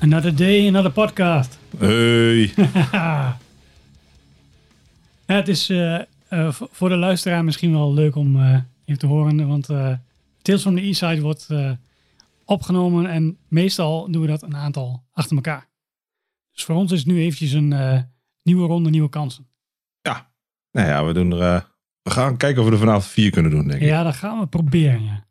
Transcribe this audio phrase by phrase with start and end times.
[0.00, 1.58] Another day, another podcast.
[1.78, 2.52] Hey.
[2.92, 3.38] ja,
[5.36, 9.48] het is eh, eh, voor de luisteraar misschien wel leuk om eh, even te horen.
[9.48, 9.66] Want
[10.42, 11.48] Tales from the Eastside wordt
[12.44, 13.06] opgenomen.
[13.06, 15.68] En meestal doen we dat een aantal achter elkaar.
[16.52, 18.06] Dus voor ons is het nu eventjes een
[18.42, 19.46] nieuwe ronde, nieuwe kansen.
[20.02, 20.30] Ja.
[20.72, 21.66] Nou ja, we doen er...
[22.02, 23.88] we gaan kijken of we er vanavond vier kunnen doen, denk ik.
[23.88, 25.26] Ja, dat gaan we proberen, ja.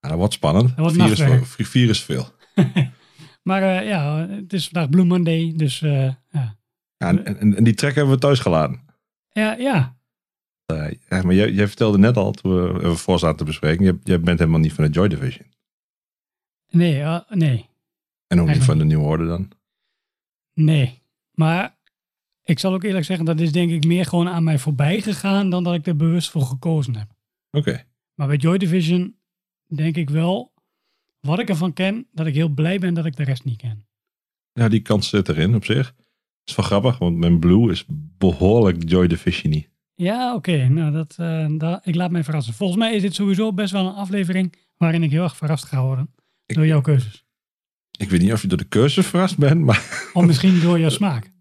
[0.00, 0.74] Ja, dat wordt spannend.
[0.76, 1.10] wordt vier,
[1.58, 2.28] is vier is veel.
[3.42, 6.56] Maar eh, ja, het is vandaag Blue Monday, dus eh, ja.
[6.96, 8.80] Ja, en, en, en die track hebben we thuis geladen.
[9.32, 9.96] Ja, ja.
[10.66, 13.84] Eh, ja, maar jij, jij vertelde net al, toen we even voor zaten te bespreken,
[13.84, 15.46] jij, jij bent helemaal niet van de Joy Division.
[16.68, 17.68] Nee, nee,
[18.26, 19.50] En ook niet van de New Order dan.
[20.54, 21.00] nee.
[21.32, 21.76] Maar
[22.42, 25.50] ik zal ook eerlijk zeggen, dat is denk ik meer gewoon aan mij voorbij gegaan
[25.50, 27.08] dan dat ik er bewust voor gekozen heb.
[27.50, 27.84] Oké.
[28.14, 29.16] Maar bij Joy Division
[29.66, 30.51] denk ik wel,
[31.26, 33.86] wat ik ervan ken, dat ik heel blij ben dat ik de rest niet ken.
[34.52, 35.94] Ja, die kans zit erin op zich.
[36.44, 37.84] is wel grappig, want mijn Blue is
[38.18, 39.70] behoorlijk Joy Division niet.
[39.94, 40.68] Ja, oké.
[40.68, 42.54] Nou, dat, eh, dat, ik laat mij verrassen.
[42.54, 45.82] Volgens mij is dit sowieso best wel een aflevering waarin ik heel erg verrast ga
[45.82, 46.14] worden.
[46.46, 47.24] Ik- Door jouw keuzes.
[47.98, 50.88] Ik weet niet of je door de cursus verrast bent, maar Of misschien door jouw
[51.00, 51.31] smaak.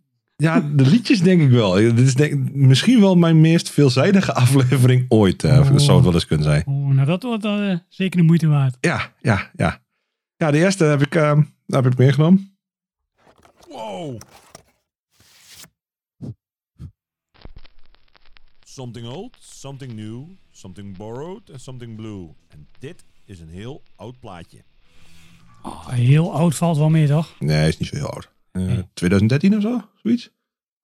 [0.41, 1.71] Ja, de liedjes denk ik wel.
[1.71, 5.43] Dit is denk, misschien wel mijn meest veelzijdige aflevering ooit.
[5.43, 5.75] Oh.
[5.75, 6.63] Zou het wel eens kunnen zijn.
[6.67, 8.77] Oeh, nou, dat wordt eh, zeker de moeite waard.
[8.79, 9.81] Ja, ja, ja.
[10.37, 12.57] Ja, de eerste heb ik, eh, heb ik meegenomen.
[13.69, 14.17] Whoa!
[18.63, 22.29] Something old, something new, something borrowed en something blue.
[22.47, 24.63] En dit is een heel oud plaatje.
[25.61, 27.35] Oh, heel oud valt wel mee, toch?
[27.39, 28.30] Nee, is niet zo heel oud.
[28.51, 28.87] Eh, Nee.
[28.93, 30.31] 2013 of zo, zoiets.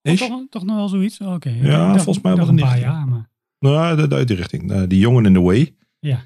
[0.02, 1.20] Oh, toch, toch nog wel zoiets?
[1.20, 1.50] Oké.
[1.50, 2.84] Ik Ja, dacht- volgens mij was dacht het een paar niet.
[2.86, 3.30] jaar, maar...
[3.60, 4.72] Nou, uit die richting.
[4.72, 5.76] Eh, die jongen in the way.
[6.00, 6.24] Ja.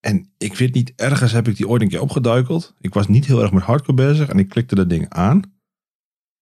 [0.00, 2.74] En ik weet niet, ergens heb ik die ooit een keer opgeduikeld.
[2.80, 5.42] Ik was niet heel erg met hardcore bezig en ik klikte dat ding aan.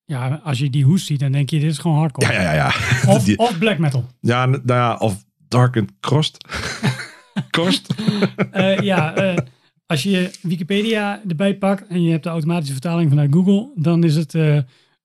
[0.05, 2.33] Ja, als je die hoes ziet, dan denk je, dit is gewoon hardcore.
[2.33, 2.73] Ja, ja, ja.
[3.05, 3.13] ja.
[3.15, 4.07] Of, Die- of black metal.
[4.21, 6.45] ja, nou ja, of Dark and Crossed.
[7.51, 7.95] Kost.
[8.51, 9.37] Eh, ja, eh,
[9.95, 14.17] als je Wikipedia erbij pakt en je hebt de automatische vertaling vanuit Google, dan is
[14.17, 14.59] het eh,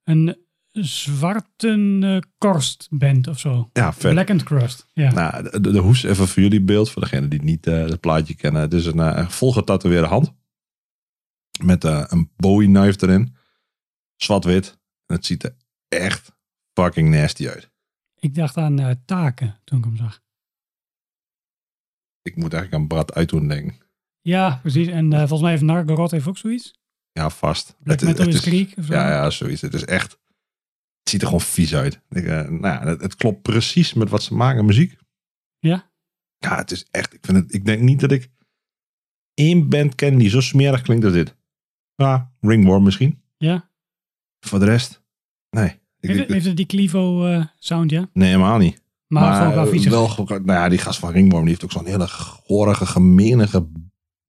[0.03, 0.35] een
[0.71, 3.69] zwarte eh, korstband of zo.
[3.73, 4.11] Ja, vet.
[4.11, 4.87] Blackened crust.
[4.93, 5.11] Ja.
[5.11, 8.35] Nou, de, de, hoes, even voor jullie beeld, voor degenen die niet eh, het plaatje
[8.35, 8.61] kennen.
[8.61, 10.33] Het is een eh, volgetatoeëerde hand.
[11.63, 13.35] Met een Bowie knife erin.
[14.15, 14.77] Zwart-wit.
[15.05, 15.55] En het ziet er
[15.87, 16.35] echt
[16.73, 17.69] fucking nasty uit.
[18.19, 20.21] Ik dacht aan taken toen ik hem zag.
[22.21, 23.88] Ik moet eigenlijk aan Brad Uitdoen denken.
[24.29, 24.87] Ja, precies.
[24.87, 26.73] En eh, volgens mij heeft Nargoroth heeft ook zoiets.
[27.11, 27.75] Ja, vast.
[27.83, 28.93] Black Het- het is Greek of zo.
[28.93, 29.61] Ja, ja, zoiets.
[29.61, 30.11] Het is echt...
[30.99, 32.01] Het ziet er gewoon vies uit.
[32.09, 34.97] Ik, eh, nou ja, het, het klopt precies met wat ze maken, muziek.
[35.59, 35.91] Ja?
[36.37, 37.13] Ja, het is echt...
[37.13, 38.29] Ik, vind het, ik denk niet dat ik
[39.33, 41.35] één band ken die zo smerig klinkt als dit.
[41.95, 43.21] Ja, Ringworm misschien.
[43.37, 43.69] Ja?
[44.39, 45.01] Voor de rest,
[45.49, 45.69] nee.
[45.99, 48.09] Ik, Heeft, het- heeft het die Clivo eh, sound, ja?
[48.13, 48.81] nee, helemaal niet.
[49.07, 49.89] Maar, vieze.
[49.89, 53.69] wel, gewoon- nou ja, die gast van Ringworm die heeft ook zo'n hele gorige, gemenige,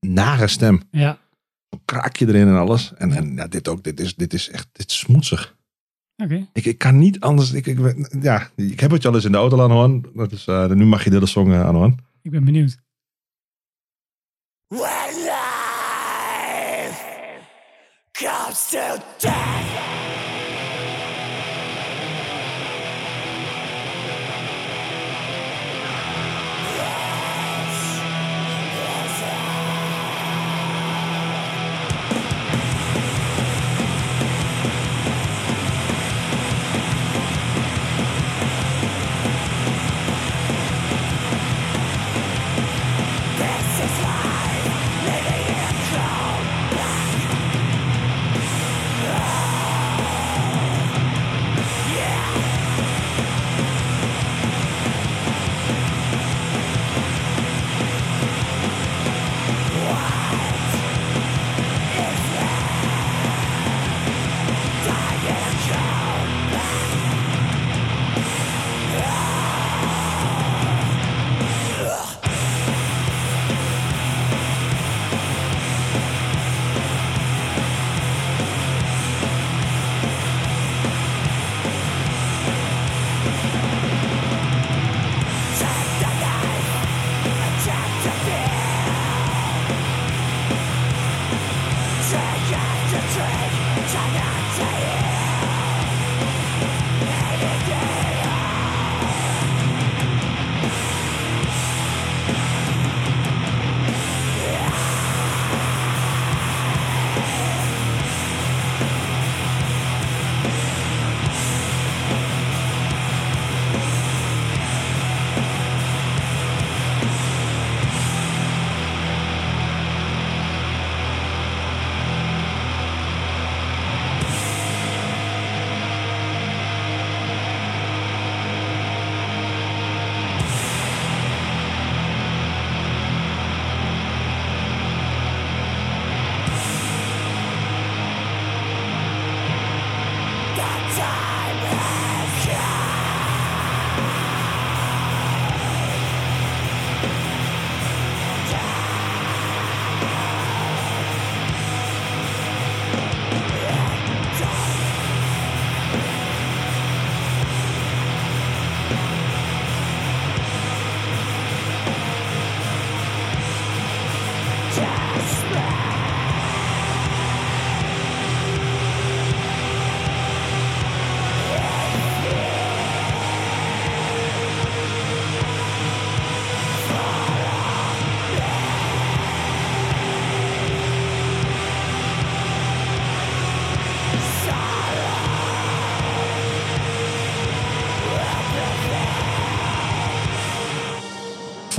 [0.00, 0.82] nare stem.
[0.90, 1.18] Ja.
[1.68, 2.94] Een kraakje erin en alles.
[2.94, 5.56] En, en ja, dit ook, dit is, dit is echt, dit is smoetsig.
[6.16, 6.48] Oké.
[6.52, 7.52] Ik, ik kan niet anders.
[7.52, 10.04] Ik, ik, ja, ik heb het je al eens in de auto aan horen.
[10.14, 11.96] Dat is, eh, nu mag je de hele song eh, aan horen.
[12.22, 12.78] Ik ben benieuwd.
[14.66, 17.00] When life
[18.12, 19.99] comes to death.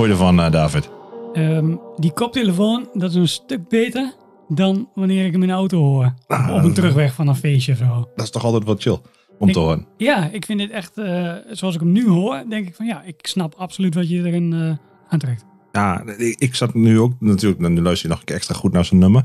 [0.02, 0.90] Vond je ervan, eh, David?
[1.32, 4.14] Ehm, die koptelefoon, dat is een stuk beter
[4.48, 6.14] dan wanneer ik hem in de auto hoor.
[6.26, 6.54] Ah.
[6.54, 8.08] Op een terugweg van een feestje of zo.
[8.14, 8.98] Dat is toch altijd wat chill
[9.38, 9.86] om Ik- te horen.
[9.96, 13.02] Ja, ik vind dit echt, eh, zoals ik hem nu hoor, denk ik van ja,
[13.02, 15.44] ik snap absoluut wat je erin eh, aantrekt.
[15.72, 18.72] Ja, ik, ik zat nu ook natuurlijk, nu luister je nog een keer extra goed
[18.72, 19.22] naar zijn nummer.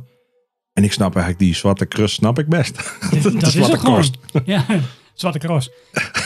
[0.74, 2.76] En ik snap eigenlijk die zwarte krust, snap ik best.
[3.12, 4.06] Dit- dat is zwarte het gewoon.
[4.46, 4.66] Ja,
[5.14, 5.70] zwarte cross.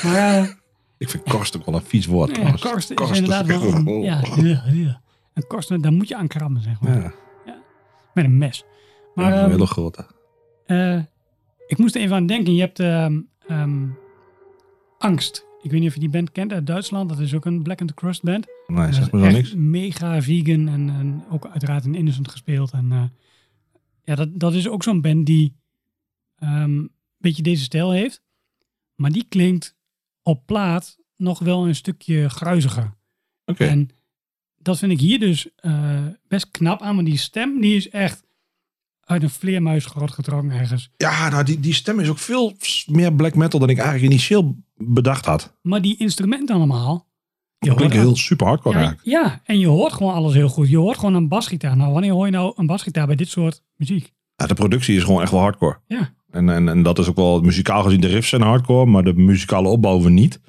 [0.04, 0.60] Maar
[1.02, 4.22] Ik vind korst ook wel een vies woord ja, is inderdaad is- wel een, ja,
[4.36, 5.02] ja, ja.
[5.34, 7.02] een korst, daar moet je aan krabben, zeg maar.
[7.46, 7.62] Ja,
[8.14, 8.64] Met een mes.
[9.16, 10.06] Maar een ehm, hele grote.
[10.66, 11.02] eh,
[11.68, 12.54] ik moest er even aan denken.
[12.54, 13.88] Je hebt ehm, ehm,
[14.98, 15.46] Angst.
[15.62, 17.10] Ik weet niet of je die band kent uit Duitsland.
[17.10, 18.48] Dat is ook een Black and Crust band.
[18.68, 19.54] Nee, zeg echt niks.
[19.56, 22.72] mega vegan en, en ook uiteraard in Innocent gespeeld.
[22.72, 23.04] En eh,
[24.04, 25.56] ja, dat, dat is ook zo'n band die
[26.36, 28.22] een beetje deze stijl heeft.
[28.96, 29.76] Maar die klinkt
[30.24, 32.94] op plaat nog wel een stukje gruiziger.
[33.46, 33.66] Oké.
[33.66, 33.90] En
[34.58, 36.96] dat vind ik hier dus eh, best knap aan.
[36.96, 38.24] Maar die stem die is echt
[39.02, 40.90] uit een vleermuisgrot getrokken ergens.
[40.98, 42.54] Ja, nou, die, die stem is ook veel
[42.86, 45.58] meer black metal dan ik eigenlijk initieel bedacht had.
[45.62, 47.10] Maar die instrumenten allemaal.
[47.60, 49.10] Dat klinkt heel super hardcore ja, eigenlijk.
[49.10, 50.70] ja, en je hoort gewoon alles heel goed.
[50.70, 51.78] Je hoort gewoon een basgitaar.
[51.78, 54.14] Nou, wanneer hoor je nou een basgitaar bij dit soort muziek?
[54.36, 55.80] Ja, de productie is gewoon echt wel hardcore.
[55.88, 56.14] Ja.
[56.32, 58.02] En, en, en dat is ook wel muzikaal gezien.
[58.02, 60.40] De riffs zijn hardcore, maar de muzikale opbouw niet.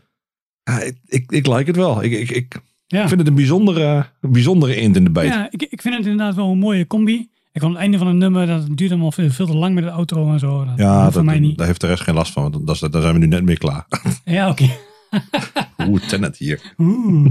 [0.62, 2.02] Ja, ik, ik, ik like het wel.
[2.02, 5.32] Ik, ik, ik Ja, vind het een bijzondere, een bijzondere eend in de bijt.
[5.32, 7.30] ja ik, ik vind het inderdaad wel een mooie combi.
[7.52, 9.84] Ik vond het einde van een nummer, dat duurt allemaal veel, veel te lang met
[9.84, 10.64] de outro en zo.
[10.64, 11.58] Dat Ja, voor dat, mij niet.
[11.58, 12.42] daar heeft de rest geen last van.
[12.42, 13.86] want Dat daar zijn we nu net mee klaar.
[14.24, 14.70] Ja, oké.
[15.86, 16.74] Oeh, Tenet hier.
[16.78, 17.30] Oeh.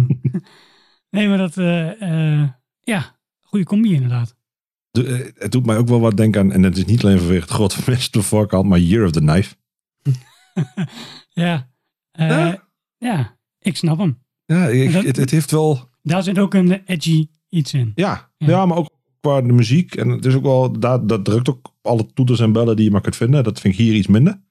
[1.09, 2.01] Nee, maar dat, eh,
[2.41, 2.49] eh,
[2.79, 4.35] ja, goede combi inderdaad.
[4.91, 7.17] De- eh, het doet mij ook wel wat denken aan, en het is niet alleen
[7.17, 9.55] vanwege het de voorkant, maar Year of the Knife.
[11.33, 11.69] Ja.
[12.11, 12.67] Eh, Ja.
[12.97, 14.23] ja, ik snap hem.
[14.45, 17.91] Ja, ik- Dat- het, het heeft wel, Daar zit ook een edgy iets in.
[17.95, 18.47] ja, Ja.
[18.47, 18.65] ja.
[18.65, 18.89] maar ook
[19.21, 19.95] qua de muziek.
[19.95, 22.91] En het is ook wel, daar, dat drukt ook alle toeters en bellen die je
[22.91, 23.43] maar kunt vinden.
[23.43, 24.41] Dat vind ik hier iets minder.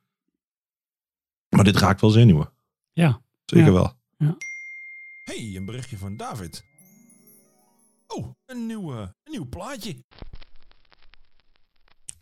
[1.49, 2.52] Maar dit raakt wel zenuwen.
[2.92, 3.23] Ja.
[3.44, 3.73] Zeker Ja.
[3.73, 3.99] wel.
[5.25, 6.64] Hey, een berichtje van David.
[8.16, 9.96] Oh, een nieuw, een nieuw plaatje.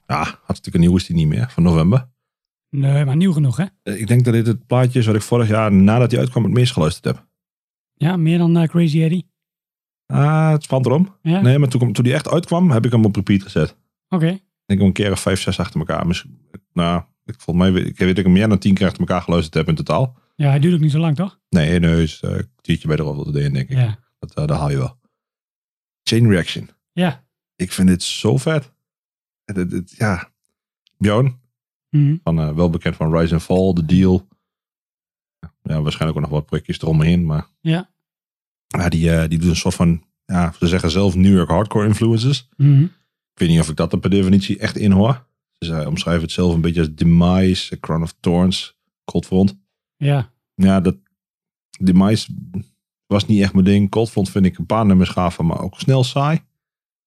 [0.07, 1.50] Ja, hartstikke nieuw is die niet meer.
[1.50, 2.09] Van november.
[2.71, 3.64] Nee, maar nieuw genoeg, hè?
[3.83, 6.42] Eh, Ik denk dat dit het plaatje is wat ik vorig jaar nadat hij uitkwam
[6.45, 7.26] het meest geluisterd heb.
[7.95, 9.30] Ja, meer dan eh, Crazy Eddie.
[10.07, 11.16] Ah, het spant erom.
[11.23, 13.76] Ja, Nee, maar toen, toen die echt uitkwam, heb ik hem op repeat gezet.
[14.09, 14.26] oké.
[14.28, 16.07] Ik denk wel een keer of vijf, zes achter elkaar.
[16.07, 16.38] Misschien,
[16.73, 19.00] nou, ik, volgens mij weet ik weet dat ik hem meer dan tien keer achter
[19.00, 20.18] elkaar geluisterd heb in totaal.
[20.37, 21.40] Ja, hij duurt ook niet zo lang, toch?
[21.49, 23.71] Nee, nee, is eh, een kwartiertje bij de Roll denk ik.
[23.71, 23.99] Ja.
[24.18, 24.98] Dat, eh, dat haal je wel.
[26.09, 26.71] Chain Reaction.
[26.93, 27.25] Ja.
[27.57, 28.73] Ik vind dit zo vet.
[29.45, 30.31] Het, het- het- ja.
[30.99, 31.41] Bjorn,
[31.91, 32.17] Mhm.
[32.23, 34.29] van, eh, wel bekend van Rise and Fall, The Deal.
[35.62, 37.91] Ja, waarschijnlijk ook nog wat projectjes eromheen, maar Ja.
[38.67, 41.87] ja, die, eh, die doet een soort van, ja, ze zeggen zelf New York hardcore
[41.87, 42.49] influences.
[42.57, 42.83] Mhm.
[42.83, 42.91] Ik
[43.45, 45.27] weet niet of ik dat er per definitie echt in hoor.
[45.59, 49.59] Ze omschrijven het zelf een beetje als Demise, A Crown of Thorns, Cold Front.
[49.97, 50.33] Ja.
[50.55, 50.97] Ja, dat
[51.81, 52.35] Demise
[53.09, 53.91] was niet echt mijn ding.
[53.91, 56.41] Cold Front vind ik een paar nummers gaaf, maar ook snel saai.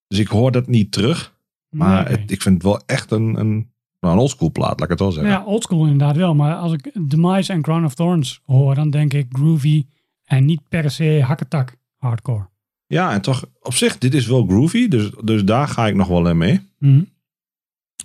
[0.06, 1.34] Dus ik hoor dat niet terug.
[1.68, 2.20] Maar Nee, oké.
[2.20, 4.98] het- ik vind het wel echt een, een, nou, een oldschool plaat, laat ik het
[4.98, 5.32] wel zeggen.
[5.32, 6.34] Ja, oldschool inderdaad wel.
[6.34, 9.86] Maar als ik Demise en Crown of Thorns hoor, dan denk ik groovy
[10.24, 12.50] en niet per se hakketak hardcore.
[12.86, 14.88] Ja, en toch op zich, dit is wel groovy.
[14.88, 16.60] Dus, dus daar ga ik nog wel in mee.
[16.78, 17.02] Mhm.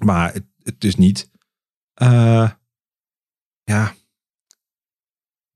[0.06, 1.30] Maar het, het is niet.
[1.94, 2.50] eh,
[3.64, 3.94] ja.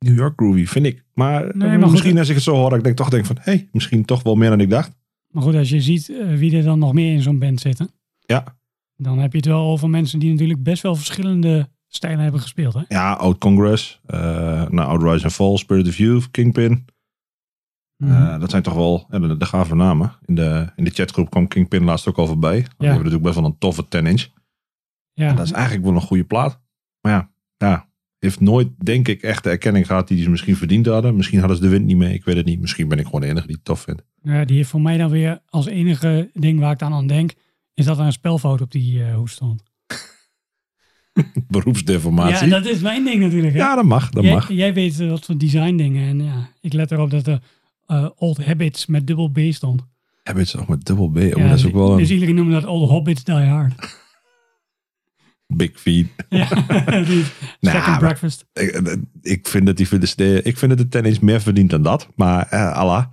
[0.05, 1.03] New York groovy, vind ik.
[1.13, 3.09] Maar, Nee, maar eh, goed, misschien als ik het zo hoor, dat ik denk, toch
[3.09, 4.91] denk van, hé, hey, misschien toch wel meer dan ik dacht.
[5.27, 7.89] Maar goed, als je ziet eh, wie er dan nog meer in zo'n band zitten,
[8.19, 8.57] Ja,
[8.95, 12.73] dan heb je het wel over mensen die natuurlijk best wel verschillende stijlen hebben gespeeld.
[12.73, 12.81] Hè?
[12.87, 14.19] ja Oud Congress, eh
[14.69, 16.85] nou, Oud Rise and Fall, Spirit of Youth, Kingpin.
[17.97, 18.11] Mhm.
[18.11, 20.11] Eh, dat zijn toch wel ja, de, de gave namen.
[20.25, 22.55] In de, in de chatgroep kwam Kingpin laatst ook al voorbij.
[22.59, 24.27] Die hebben natuurlijk best wel een toffe 10-inch.
[25.13, 25.33] ja.
[25.33, 26.61] Dat is eigenlijk wel een goede plaat.
[27.01, 27.89] Maar ja, ja,
[28.21, 31.15] heeft nooit, denk ik, echt de erkenning gehad die ze misschien verdiend hadden.
[31.15, 32.59] Misschien hadden ze de wind niet mee, ik weet het niet.
[32.59, 34.03] Misschien ben ik gewoon de enige die het tof vindt.
[34.23, 37.33] Ja, die heeft voor mij dan weer als enige ding waar ik dan aan denk,
[37.73, 39.63] is dat er een spelfout op die eh hoes stond.
[41.47, 42.47] Beroepsdeformatie.
[42.47, 43.53] Ja, Ja, dat is mijn ding natuurlijk.
[43.53, 43.59] Hè?
[43.59, 44.51] dat mag, dat jij, mag.
[44.51, 46.07] jij weet eh, wat voor design dingen.
[46.07, 47.41] En ja, ik let erop dat er
[47.85, 49.81] eh, Old Habits met dubbel B stond.
[50.23, 51.17] Het ook met dubbel B?
[51.17, 53.99] Oh, ja, dat is ook wel een Dus iedereen noemde dat Old Hobbits Die Hard.
[55.55, 56.07] Big feed.
[56.29, 56.47] ja,
[57.05, 57.23] die
[57.61, 58.45] maar- breakfast.
[58.53, 59.87] Ik, eh, ik vind dat die
[60.43, 62.07] ik vind dat de 10-inch meer verdient dan dat.
[62.15, 63.05] Maar eh Allah.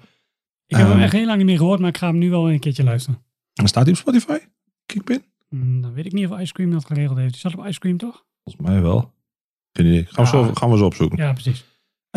[0.66, 1.02] Ik heb hem Ehm.
[1.02, 3.22] echt heel lang niet meer gehoord, maar ik ga hem nu wel een keertje luisteren.
[3.52, 4.38] Staat hij op Spotify?
[4.86, 5.22] Kingpin?
[5.48, 7.32] Hmm, dan weet ik niet of Ice Cream dat geregeld heeft.
[7.32, 8.24] Die zat op Ice Cream toch?
[8.44, 9.14] Volgens mij wel.
[9.72, 10.04] Geen idee.
[10.08, 10.46] Gaan we, Ah.
[10.46, 11.18] zo, gaan we zo opzoeken.
[11.18, 11.64] Ja, precies.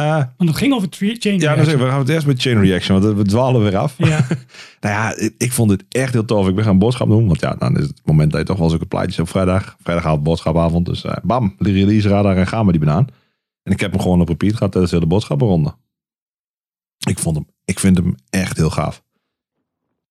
[0.01, 1.65] Eh, Want het ging over chain ja, dan reaction.
[1.65, 3.95] zeggen we gaan het eerst met Chain Reaction, want we dwalen weer af.
[3.97, 4.25] Ja,
[4.81, 6.47] Nou ja, ik, ik vond dit echt heel tof.
[6.47, 8.69] Ik ben gaan boodschap doen, want ja, dan is het moment dat je toch wel
[8.69, 9.75] zulke plaatjes op vrijdag.
[9.83, 13.07] Vrijdagavond boodschapavond, dus eh, bam, de release radar en gaan we die banaan.
[13.63, 15.75] En ik heb hem gewoon op repeat gehad tijdens de hele boodschappenronde.
[17.07, 19.03] Ik vond hem, ik vind hem echt heel gaaf.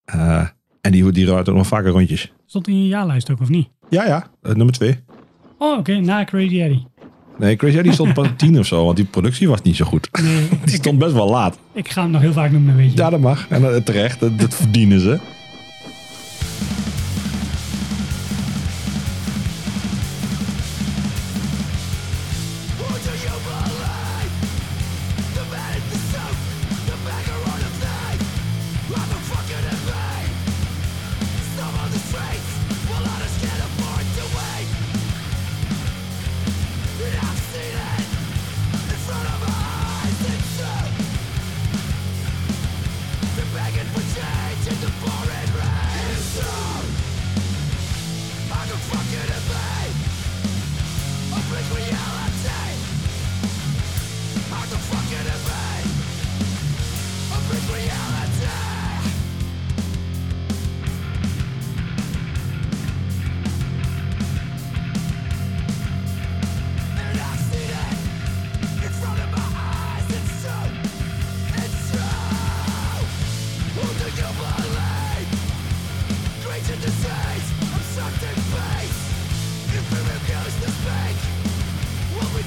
[0.05, 0.47] Eh,
[0.81, 2.33] en die, die rijdt ook nog vaker rondjes.
[2.47, 3.69] stond in je jaarlijst ook, of niet?
[3.89, 4.99] Ja, ja, nummer twee.
[5.59, 6.87] Oh, oké, na Crazy Eddie.
[7.41, 10.09] Nee, Chris, die stond pas tien of zo, want die productie was niet zo goed.
[10.23, 11.59] Nee, Die stond best wel laat.
[11.75, 12.97] ik ga hem nog heel vaak noemen, weet je.
[12.97, 13.47] Ja, dat mag.
[13.49, 15.19] En eh, terecht, dat, dat verdienen ze.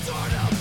[0.05, 0.52] disorder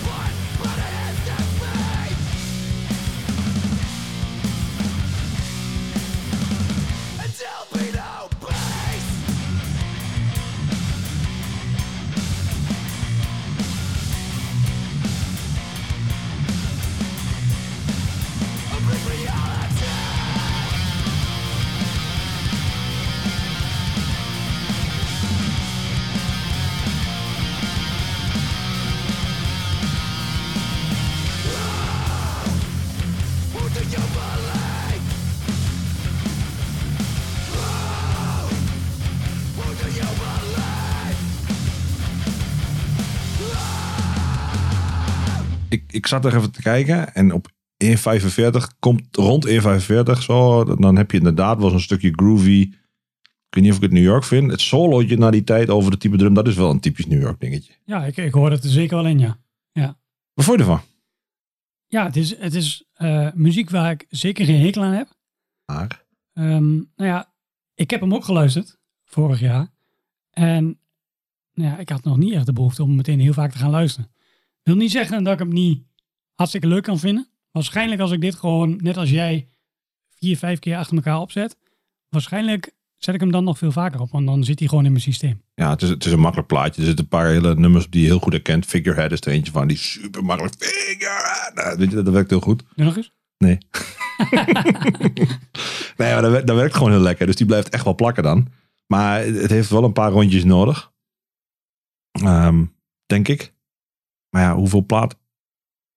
[46.03, 47.51] ik, zat er even te kijken en op
[47.85, 47.91] 1.45
[48.79, 49.53] komt rond 1.45
[50.21, 50.65] zo.
[50.65, 52.61] Dan heb je inderdaad wel zo'n stukje groovy.
[53.21, 54.51] Ik weet niet of ik het New York vind.
[54.51, 57.21] Het solootje na die tijd over de type drum, dat is wel een typisch New
[57.21, 57.73] York dingetje.
[57.85, 59.39] Ja, ik, ik hoor het er zeker wel in, ja.
[60.35, 60.81] Wat vond je ervan?
[61.87, 65.09] Ja, het is, het is eh, muziek waar ik zeker geen hekel aan heb.
[65.65, 67.33] Maar, Ehm, nou ja,
[67.75, 69.73] ik heb hem ook geluisterd vorig jaar.
[70.31, 70.79] En
[71.55, 73.71] nou ja, ik had nog niet echt de behoefte om meteen heel vaak te gaan
[73.71, 74.13] luisteren.
[74.63, 75.83] Wil niet zeggen dat ik hem niet
[76.35, 77.29] hartstikke leuk kan vinden.
[77.51, 79.49] Waarschijnlijk als ik dit gewoon, net als jij,
[80.19, 81.57] vier, vijf keer achter elkaar opzet.
[82.09, 84.91] Waarschijnlijk zet ik hem dan nog veel vaker op, want dan zit hij gewoon in
[84.91, 85.43] mijn systeem.
[85.55, 86.81] ja, het is, het is een makkelijk plaatje.
[86.81, 88.67] Er zitten een paar hele nummers die je heel goed herkent.
[88.67, 90.55] Figurehead is er eentje van, die super makkelijk.
[90.59, 91.55] Figurehead!
[91.55, 92.63] Nou, weet je, dat werkt heel goed.
[92.75, 93.13] Doe nog eens.
[93.39, 93.59] Nee.
[95.97, 97.27] nee, maar dat, werkt- dat werkt gewoon heel lekker.
[97.27, 98.49] Dus die blijft echt wel plakken dan.
[98.87, 100.93] Maar het heeft wel een paar rondjes nodig.
[102.13, 102.65] Ehm,
[103.07, 103.55] denk ik.
[104.31, 105.19] Maar ja, hoeveel plaat,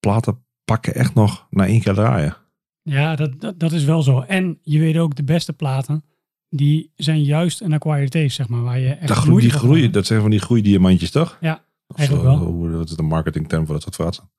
[0.06, 2.38] platen pakken echt nog na één keer draaien?
[2.82, 4.22] Ja, dat, dat, dat is wel zo.
[4.22, 6.04] En je weet ook, de beste platen,
[6.50, 8.62] die zijn juist een acquired taste, zeg maar.
[8.62, 9.94] Waar je echt De groei, die voor groei, gaat.
[9.94, 11.38] dat zijn van die groeidiamantjes, toch?
[11.42, 12.48] Ja, Of eigenlijk zo, wel.
[12.48, 14.30] Hoe, wat is de marketingterm voor dat soort fratsen?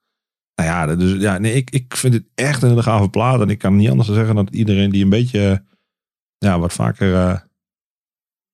[0.55, 3.41] Nou ja, dus, ja nee, ik, ik vind het echt een hele gave plaat.
[3.41, 5.65] En ik kan niet anders zeggen dan dat iedereen die een beetje,
[6.39, 7.41] ja, wat vaker, eh,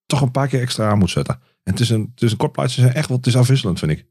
[0.06, 1.34] toch een paar keer extra aan moet zetten.
[1.62, 3.92] En het is een, het is een kort plaatje, echt wel, het is afwisselend, vind
[3.92, 4.06] ik.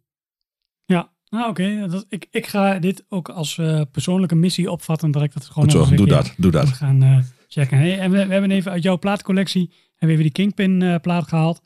[0.85, 1.87] Ja, nou oké.
[1.87, 5.71] dat Ik, ik ga dit ook als eh, persoonlijke missie opvatten, dat ik dat gewoon
[5.71, 6.65] Goed zo, doe dat, doe dat.
[6.65, 7.77] moet gaan eh, checken.
[7.77, 10.95] Hey, en we, we hebben even uit jouw plaatcollectie, hebben we even die Kingpin eh,
[11.01, 11.61] plaat gehaald.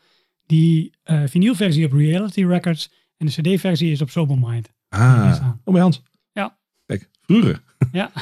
[0.46, 4.72] Die eh vinylversie op Reality Records en de cd-versie is op Sober Mind.
[4.90, 6.02] Ah, oh bij Hans.
[6.32, 6.58] Ja.
[6.86, 7.62] Kijk, vroeger.
[7.92, 8.12] Ja.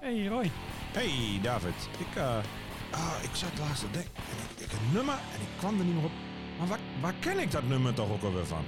[0.00, 0.50] hey Roy.
[0.92, 2.36] Hey David, ik, eh,
[2.90, 5.84] ah, ik zat laatst te denken, en ik, ik een nummer en ik kwam er
[5.84, 6.10] niet meer op.
[6.58, 8.62] Maar waar, waar ken ik dat nummer toch ook alweer van?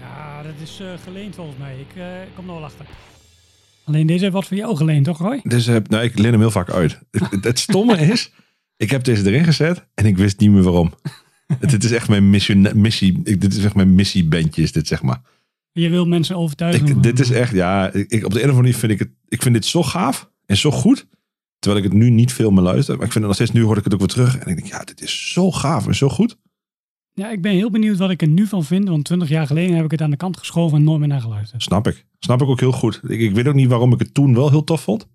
[0.00, 1.76] Ja, dat is eh, geleend volgens mij.
[1.78, 2.04] Ik eh,
[2.36, 2.86] kom er wel achter.
[3.84, 5.40] Alleen deze heeft wat voor jou geleend, toch Roy?
[5.42, 6.98] Dus eh, nou, ik leen hem heel vaak uit.
[7.10, 8.32] Het, het stomme is,
[8.76, 10.94] ik heb deze erin gezet en ik wist niet meer waarom.
[11.60, 14.86] Het, het is echt mijn missie, missie ik, dit is echt mijn missiebandje, is dit
[14.86, 15.20] zeg maar.
[15.72, 16.86] Je wil mensen overtuigen.
[16.86, 18.98] Ik, dit is echt, ja, ik, ik- op de een of andere manier vind ik
[18.98, 21.06] het, ik vind dit zo gaaf en zo goed.
[21.58, 22.96] Terwijl ik het nu niet veel meer luister.
[22.96, 24.38] Maar ik vind het nog steeds, nu hoor ik het ook weer terug.
[24.38, 26.36] En ik denk, ja, dit is zo gaaf en zo goed.
[27.14, 28.88] Ja, ik ben heel benieuwd wat ik er nu van vind.
[28.88, 31.20] Want 20 jaar geleden heb ik het aan de kant geschoven en nooit meer naar
[31.20, 31.62] geluisterd.
[31.62, 32.06] Snap ik.
[32.18, 33.00] Snap ik ook heel goed.
[33.06, 35.08] Ik, ik weet ook niet waarom ik het toen wel heel tof vond.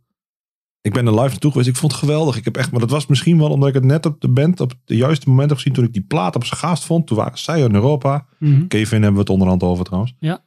[0.81, 1.69] Ik ben er live naartoe geweest.
[1.69, 2.37] Ik vond het geweldig.
[2.37, 4.59] Ik heb echt, maar dat was misschien wel omdat ik het net op de band
[4.59, 7.07] op de juiste moment heb gezien toen ik die plaat op zijn gaast vond.
[7.07, 8.25] Toen waren zij in Europa.
[8.39, 8.67] Mhm.
[8.67, 10.13] Kevin hebben we het onderhand over trouwens.
[10.19, 10.45] Ja.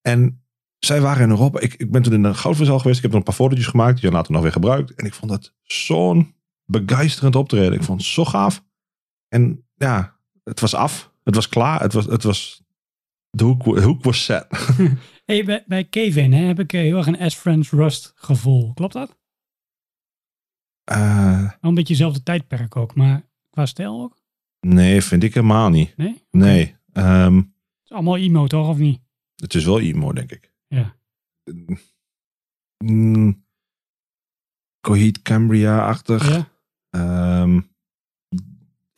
[0.00, 0.42] En
[0.78, 1.60] zij waren in Europa.
[1.60, 2.96] Ik, ik ben toen in de Goudvisal geweest.
[2.96, 3.92] Ik heb er een paar fotootjes gemaakt.
[3.92, 4.94] Die zijn later nog weer gebruikt.
[4.94, 6.34] En ik vond het zo'n
[6.64, 7.72] begeisterend optreden.
[7.72, 8.64] Ik vond het zo gaaf.
[9.28, 11.12] En ja, het was af.
[11.24, 11.80] Het was klaar.
[11.80, 12.62] Het was, het was
[13.30, 14.46] de hoek, de hoek was set.
[15.24, 18.72] Hey, bij, bij Kevin hè, heb ik eh, heel erg een As Friends Rust gevoel.
[18.74, 19.18] Klopt dat?
[20.84, 24.18] Eh, een beetje hetzelfde tijdperk ook, maar qua stijl ook?
[24.60, 25.96] nee, vind ik helemaal niet.
[25.96, 26.24] Nee?
[26.30, 26.76] Nee.
[26.92, 27.44] ehm, Het
[27.84, 29.00] is allemaal emo toch, of niet?
[29.36, 30.52] het is wel emo, denk ik.
[30.66, 30.96] Ja.
[32.84, 33.44] Mm,
[34.80, 36.28] Coheed Cambria-achtig.
[36.30, 36.48] Ja?
[36.90, 37.60] Ehm,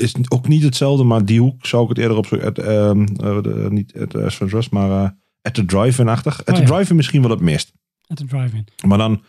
[0.02, 2.36] is ook niet hetzelfde, maar die hoek zou ik het eerder op zo.
[2.38, 5.10] Het, ehm, eh, de- niet het uh, Rust, maar eh
[5.42, 6.40] at the drive-in-achtig.
[6.40, 6.66] At Oh, the ja.
[6.66, 7.72] drive-in misschien wel het meest.
[8.06, 8.66] At the drive-in.
[8.86, 9.22] Maar dan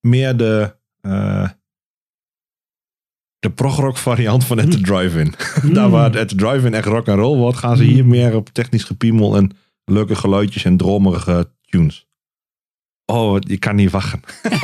[0.00, 0.76] meer de.
[1.00, 1.48] eh
[3.38, 5.34] de progrock variant van At the Drive-In.
[5.74, 5.90] Daar Mm.
[5.92, 8.10] waar het At the Drive-In echt rock and roll wordt, gaan ze hier Mm.
[8.10, 9.50] meer op technisch gepiemel en
[9.84, 12.07] leuke geluidjes en dromerige tunes.
[13.10, 14.20] Oh, je kan niet wachten.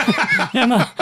[0.52, 0.92] Ja, maar,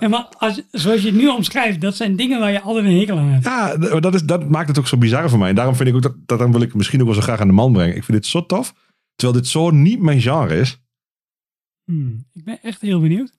[0.00, 2.98] ja, maar als, zoals je het nu omschrijft, dat zijn dingen waar je altijd een
[2.98, 3.44] hekel aan hebt.
[3.44, 5.48] Ja, dat, is, dat maakt het ook zo bizar voor mij.
[5.48, 7.40] En daarom vind ik ook dat, dat dan wil ik misschien ook wel zo graag
[7.40, 7.96] aan de man brengen.
[7.96, 8.74] Ik vind dit zo tof.
[9.14, 10.82] Terwijl dit zo niet mijn genre is.
[11.84, 13.32] Hmm, ik ben echt heel benieuwd.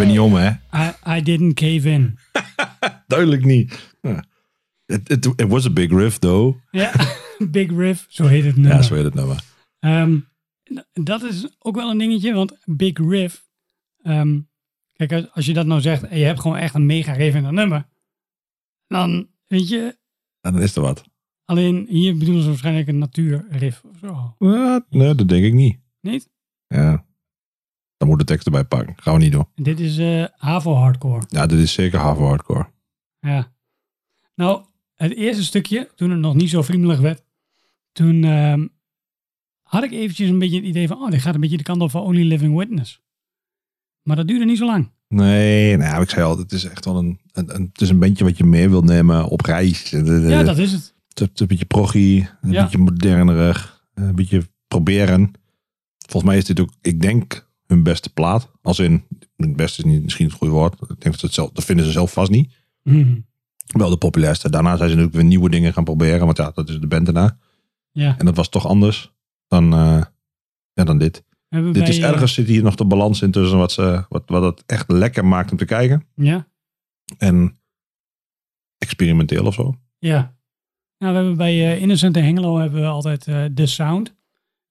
[0.00, 0.50] Bent niet om, hè?
[0.74, 2.18] I, I didn't cave in.
[3.06, 3.94] Duidelijk niet.
[4.02, 4.24] Ja.
[4.86, 6.56] It, it, it was a big riff, though.
[6.70, 6.92] Ja,
[7.50, 8.74] Big Riff, zo heet het nummer.
[8.76, 9.44] Ja, zo heet het nou maar.
[9.78, 10.12] Ehm,
[10.72, 13.48] n- dat is ook wel een dingetje, want Big Riff.
[14.02, 14.40] ehm,
[14.92, 17.36] kijk, als, als je dat nou zegt en je hebt gewoon echt een mega riff
[17.36, 17.86] in dat nummer.
[18.86, 19.96] Dan, weet je,
[20.40, 21.04] dan is er wat.
[21.44, 24.34] alleen hier bedoelen ze waarschijnlijk een natuurriff of zo.
[24.38, 24.84] Wat?
[24.90, 25.78] Nee, dat denk ik niet.
[26.00, 26.28] Niet?
[26.66, 27.04] Ja.
[28.00, 28.94] Dan moet de tekst erbij pakken.
[28.96, 29.44] Gaan we niet doen.
[29.54, 31.22] En dit is eh Havo Hardcore.
[31.28, 32.66] Ja, dit is zeker half hardcore.
[33.20, 33.52] Ja.
[34.34, 37.22] Nou, het eerste stukje, toen het nog niet zo vriendelijk werd,
[37.92, 38.66] toen ehm,
[39.62, 41.82] had ik eventjes een beetje het idee van, oh, dit gaat een beetje de kant
[41.82, 43.00] op van Only Living Witness.
[44.02, 44.90] Maar dat duurde niet zo lang.
[45.08, 47.98] Nee, nou, ik zei al, het is echt wel een, een, een- het is een
[47.98, 49.90] bandje wat je mee wilt nemen op reis.
[49.90, 50.94] Het- Ja, dat is het.
[51.08, 52.62] het, het- een beetje proggy, een Ja.
[52.62, 55.30] beetje modernerig, een beetje proberen.
[55.98, 58.50] Volgens mij is dit ook, ik denk, hun beste plaat.
[58.62, 59.04] Als in,
[59.36, 60.72] het beste is niet, misschien het goede woord.
[60.72, 62.52] Ik denk dat, het zelf, dat vinden ze zelf vast niet.
[62.82, 63.18] Mhm.
[63.66, 64.50] Wel de populairste.
[64.50, 66.24] Daarna zijn ze natuurlijk weer nieuwe dingen gaan proberen.
[66.24, 67.38] Want ja, dat is de band daarna.
[67.92, 68.18] Ja.
[68.18, 69.12] En dat was toch anders
[69.46, 70.02] dan, eh,
[70.72, 71.24] ja, dan dit.
[71.48, 74.04] Hebben Dit bij, is eh, ergens zit hier nog de balans in tussen wat, ze,
[74.08, 76.06] wat, wat het echt lekker maakt om te kijken.
[76.14, 76.48] Ja,
[77.18, 77.58] En
[78.78, 79.74] experimenteel of zo.
[79.98, 80.38] ja.
[80.98, 84.14] Nou, we hebben bij eh, Innocent en Hengelo hebben we altijd The Sound.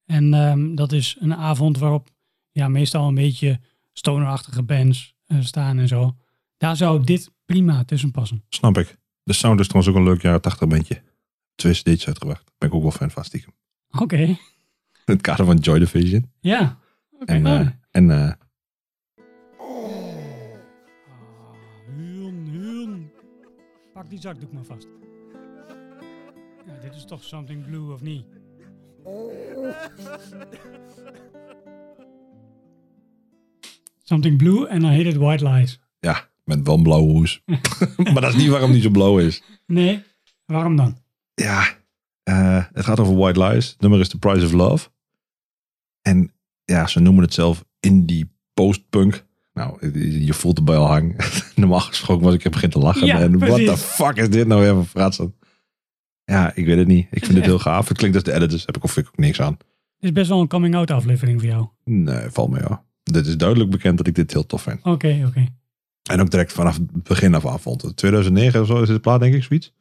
[0.05, 2.09] En ehm, dat is een avond waarop
[2.51, 3.59] ja, meestal een beetje
[3.93, 6.15] stonerachtige bands eh, staan en zo.
[6.57, 8.43] Daar zou dit prima tussen passen.
[8.49, 8.97] Snap ik.
[9.23, 11.01] De Sound is trouwens ook een leuk jaren 80 bandje.
[11.55, 12.45] Twee cd's uitgebracht.
[12.45, 13.53] Daar ben ik ook wel fan van stiekem.
[13.99, 14.37] Oké, In
[15.05, 16.31] het kader van Joy Division.
[16.39, 16.77] ja.
[17.19, 18.37] Oké, En, eh, en
[22.51, 23.11] huun.
[23.93, 24.87] Pak die zakdoek maar vast.
[26.65, 28.25] Ja, dit is toch Something Blue of niet?
[34.09, 35.79] Something Blue en dan heet het White Lies.
[35.99, 37.41] ja, met wel een blauwe hoes.
[38.13, 39.43] maar dat is niet waarom die zo blauw is.
[39.65, 40.03] Nee,
[40.45, 40.97] waarom dan?
[41.33, 41.67] Ja,
[42.23, 43.69] eh, het gaat over White Lies.
[43.69, 44.89] Het nummer is The Price of Love.
[46.01, 46.31] En
[46.65, 49.25] ja, ze noemen het zelf indie postpunk.
[49.53, 51.15] Nou, je voelt erbij al hang.
[51.55, 53.05] Normaal gesproken was ik heb begin te lachen.
[53.05, 55.35] Ja, en what the fuck is dit nou weer voor fratsen?
[56.23, 57.07] Ja, ik weet het niet.
[57.11, 57.87] Ik vind het heel gaaf.
[57.87, 58.65] Het klinkt als de editors.
[58.65, 59.57] Heb ik of ik ook niks aan.
[59.57, 61.67] Dit is best wel een coming-out aflevering voor jou.
[61.83, 62.87] Nee, valt mee hoor.
[63.13, 64.79] Dit is duidelijk bekend dat ik dit heel tof vind.
[64.83, 65.45] Oké, oké.
[66.09, 67.97] En ook direct vanaf het begin af aan vond.
[67.97, 69.73] 2009 of zo is dit plaat denk ik, zoiets.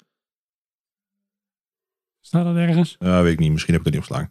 [2.20, 2.96] Staat dat ergens?
[2.98, 3.52] Ja, weet ik niet.
[3.52, 4.30] Misschien heb ik het niet opslaan.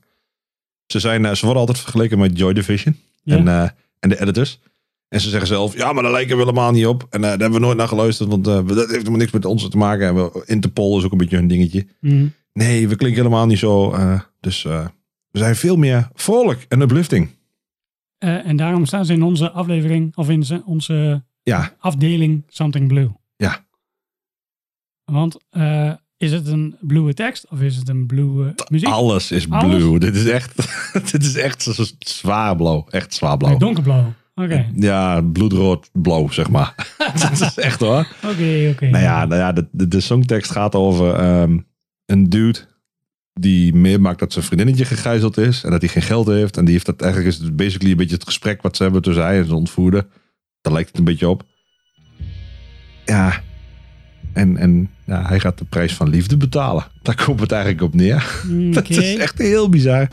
[0.87, 2.97] Ze, zijn, eh, ze worden altijd vergeleken met Joy Division
[3.37, 4.59] en, eh, en de editors.
[5.07, 7.01] En ze zeggen zelf, ja, maar daar lijken we helemaal niet op.
[7.09, 9.69] En eh, daar hebben we nooit naar geluisterd, want dat heeft helemaal niks met ons
[9.69, 10.07] te maken.
[10.07, 11.87] En we- Interpol is ook een beetje hun dingetje.
[12.01, 12.27] Mhm.
[12.53, 13.95] Nee, we klinken helemaal niet zo.
[14.39, 17.29] dus we zijn veel meer vrolijk en uplifting.
[18.17, 22.87] Eh, en daarom staan ze in onze aflevering, of in ze- onze Ja, afdeling Something
[22.87, 23.09] Blue.
[23.35, 23.65] Ja.
[25.11, 28.87] Want eh, is het een blue tekst of is het een blue muziek?
[28.89, 29.99] alles is blue.
[29.99, 30.55] Dit is echt,
[31.11, 31.67] dit is echt
[31.99, 32.85] zwaar blauw.
[32.89, 33.49] Echt zwaar blauw.
[33.51, 34.13] Nee, donkerblauw.
[34.35, 36.93] Oké, Ja, bloedrood blauw, zeg maar.
[37.21, 38.07] dat is echt hoor.
[38.23, 38.89] oké, oké.
[38.89, 41.59] Nou ja, nou ja de, de, de songtekst gaat over ehm,
[42.05, 42.59] een dude
[43.39, 46.57] die meemaakt dat zijn vriendinnetje gegijzeld is en dat hij geen geld heeft.
[46.57, 49.01] En die heeft dat eigenlijk is het basically een beetje het gesprek wat ze hebben
[49.01, 50.07] tussen hij en zijn ontvoerder.
[50.61, 51.43] Daar lijkt het een beetje op.
[53.05, 53.41] Ja.
[54.33, 56.85] En, en ja, hij gaat de prijs van liefde betalen.
[57.01, 58.41] Daar komt het eigenlijk op neer.
[58.73, 60.07] Dat is echt heel bizar.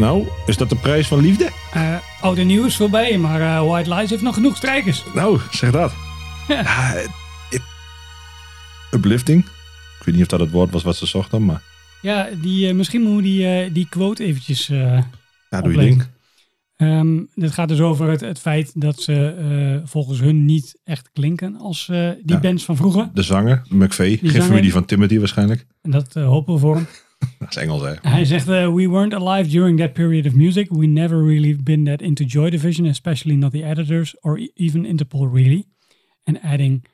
[0.00, 1.50] Nou, is dat de prijs van liefde?
[1.72, 5.04] Eh oud en nieuw is voorbij, maar eh, White Lies heeft nog genoeg strijkers.
[5.14, 5.92] Nou, zeg dat.
[6.48, 6.94] Ja.
[8.94, 9.44] Uplifting.
[9.98, 11.62] Ik weet niet of dat het woord was wat ze zochten, maar
[12.02, 14.66] Ja, die, eh, misschien moet die, die quote eventjes...
[14.66, 16.04] ja, doe je ding.
[16.76, 21.56] Ehm, dit gaat dus over het, het feit dat ze volgens hun niet echt klinken
[21.56, 22.40] als die Ja.
[22.40, 23.10] bands van vroeger.
[23.14, 25.66] De zanger, McVeigh, geen zanger- familie van Timothy waarschijnlijk.
[25.82, 26.86] En dat hopen we voor hem.
[27.38, 27.94] Dat is Engels, hè?
[28.10, 30.66] Hij zegt, eh, we weren't alive during that period of music.
[30.70, 34.84] We never really been that into Joy Division, especially not the editors or e- even
[34.84, 35.64] Interpol really.
[36.24, 36.84] And adding,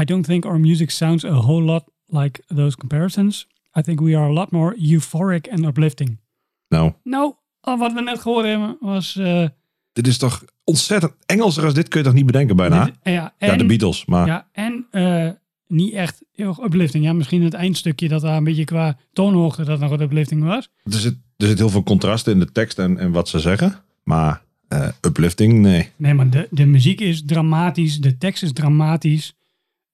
[0.00, 3.46] I don't think our music sounds a whole lot like those comparisons.
[3.78, 6.20] I think we are a lot more euphoric and uplifting.
[6.68, 9.16] Nou, Nou, wat we net gehoord hebben was...
[9.16, 9.48] eh,
[9.92, 12.84] dit is toch ontzettend Engelser als dit kun je toch niet bedenken bijna?
[12.84, 15.28] dit- ja, ja, de Beatles, maar Ja, en eh,
[15.72, 17.04] niet echt heel erg uplifting.
[17.04, 20.68] Ja, misschien het eindstukje dat daar een beetje qua toonhoogte dat nog wat uplifting was.
[20.84, 23.74] er zit, er zit heel veel contrast in de tekst en, en wat ze zeggen.
[24.04, 25.88] Maar eh, uplifting, nee.
[25.96, 29.34] Nee, maar de, de muziek is dramatisch, de tekst is dramatisch.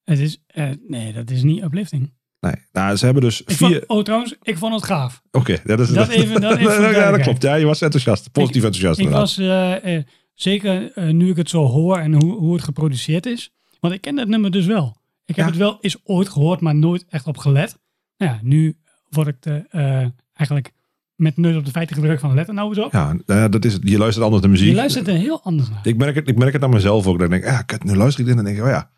[0.04, 2.12] Het is, eh, nee, dat is niet uplifting.
[2.40, 2.54] nee.
[2.72, 3.68] Nou, ze hebben dus Ik vier...
[3.68, 5.22] vond, oh, trouwens, ik vond het gaaf.
[5.30, 7.42] Oké, dat is Dat even- dat even ja, dat klopt.
[7.42, 8.32] Ja, je was enthousiast.
[8.32, 9.36] Positief enthousiast Ik inderdaad.
[9.36, 9.98] was eh,
[10.34, 13.50] zeker nu ik het zo hoor en hoe, hoe het geproduceerd is.
[13.80, 14.96] Want ik ken dat nummer dus wel.
[15.28, 15.50] Ik heb Ja.
[15.50, 17.78] het wel eens ooit gehoord, maar nooit echt op gelet.
[18.16, 18.76] Nou ja, nu
[19.08, 20.72] word ik de, eh, eigenlijk
[21.14, 22.92] met neus op de feiten gedrukt van letter nou eens op.
[22.92, 23.82] Ja, nou, dat is het.
[23.88, 24.68] Je luistert anders naar muziek.
[24.68, 25.86] Je luistert er heel anders naar.
[25.86, 27.18] Ik merk het, ik merk het aan mezelf ook.
[27.18, 28.90] Dat ik denk, ja, kut, nu luister ik dit en dan denk ik, oh ja.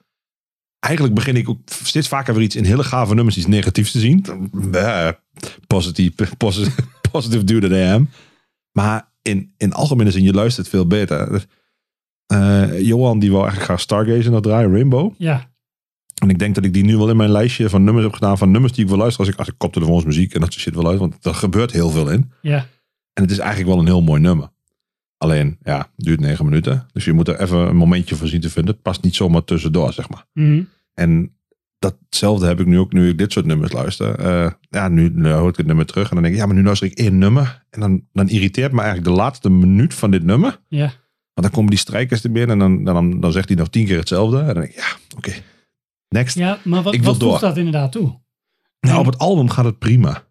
[0.78, 3.98] Eigenlijk begin ik ook steeds vaker weer iets in hele gave nummers iets negatiefs te
[3.98, 4.24] zien.
[5.66, 8.08] Positief, positive, positive dude that I am.
[8.72, 11.46] Maar in, in algemene zin, je luistert veel beter.
[12.26, 15.14] Eh, Johan, die wil eigenlijk graag Stargazer nog draaien, Rainbow.
[15.18, 15.50] Ja,
[16.20, 18.38] En ik denk dat ik die nu wel in mijn lijstje van nummers heb gedaan.
[18.38, 20.64] Van nummers die ik wil luisteren als ik, als ik koptelefoons muziek en dat soort
[20.64, 21.10] shit wil luisteren.
[21.10, 22.32] Want er gebeurt heel veel in.
[22.42, 22.66] ja.
[23.12, 24.50] En het is eigenlijk wel een heel mooi nummer.
[25.16, 26.86] Alleen, ja, het duurt negen minuten.
[26.92, 28.74] Dus je moet er even een momentje voor zien te vinden.
[28.74, 30.26] Het past niet zomaar tussendoor, zeg maar.
[30.32, 30.62] Mhm.
[30.94, 31.36] En
[31.78, 34.14] datzelfde heb ik nu ook nu ik dit soort nummers luister.
[34.18, 36.56] Eh, ja, nu, nu hoor ik het nummer terug en dan denk ik, ja, maar
[36.56, 37.64] nu luister ik één nummer.
[37.70, 40.60] En dan, dan irriteert me eigenlijk de laatste minuut van dit nummer.
[40.68, 40.92] ja.
[41.34, 43.86] Want dan komen die strijkers er binnen en dan, dan, dan zegt hij nog tien
[43.86, 44.38] keer hetzelfde.
[44.38, 45.32] En dan denk ik, ja, oké,
[46.10, 46.36] next.
[46.36, 47.48] Ja, maar wat, Ik wil wat voegt door.
[47.48, 48.20] dat inderdaad toe?
[48.80, 50.22] Nou, op het album gaat het prima.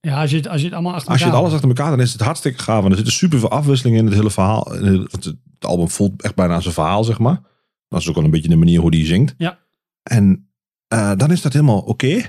[0.00, 1.90] Ja, als je het, als je het allemaal achter Als je het alles achter elkaar,
[1.90, 2.84] dan is het hartstikke gaaf.
[2.84, 4.64] En er zitten super veel afwisselingen in het hele verhaal.
[4.70, 7.40] Het, want het album voelt echt bijna aan zijn verhaal, zeg maar.
[7.88, 9.34] Dat is ook wel een beetje de manier hoe die zingt.
[9.38, 9.58] Ja.
[10.02, 10.50] En
[10.88, 12.22] eh, dan is dat helemaal oké.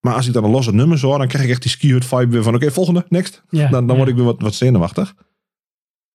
[0.00, 2.04] Maar als ik dan een losse nummers hoor, dan krijg ik echt die ski hut
[2.04, 3.42] vibe weer van oké, volgende, next.
[3.48, 3.96] Ja, Dan, dan ja.
[3.96, 5.14] word ik weer wat, wat zenuwachtig.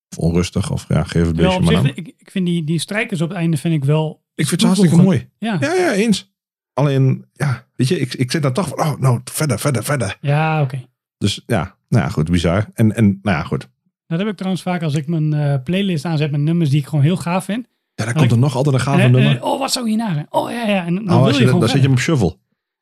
[0.09, 3.21] Of onrustig, of ja, geef het op maar zich, ik, ik vind die, die strijkers
[3.21, 4.25] op het einde vind ik wel...
[4.38, 5.30] Ik vind het hartstikke mooi.
[5.38, 6.32] Ja, ja, Ja, ja, eens.
[6.74, 10.18] Alleen, ja, weet je, ik, ik zit dan toch van, oh, nou, verder, verder, verder.
[10.62, 10.88] oké.
[11.18, 12.70] Dus ja, nou ja, goed, bizar.
[12.74, 13.70] En, en nou ja, goed.
[14.08, 16.88] Dat heb ik trouwens vaak als ik mijn eh, playlist aanzet met nummers die ik
[16.88, 17.68] gewoon heel gaaf vind.
[17.96, 19.36] Ja, dan komt er nog altijd een gave En, eh, nummer.
[19.38, 20.26] eh, oh, wat zou hierna zijn?
[20.30, 20.86] Oh ja, ja.
[20.86, 22.38] En dan Oh, wil je, je, gewoon dan zet je hem op shuffle.